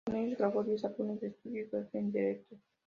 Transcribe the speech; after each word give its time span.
Con 0.03 0.15
ellos 0.15 0.35
grabó 0.39 0.63
diez 0.63 0.83
álbumes 0.83 1.21
de 1.21 1.27
estudio 1.27 1.61
y 1.63 1.67
dos 1.67 1.85
en 1.93 2.11
directo. 2.11 2.55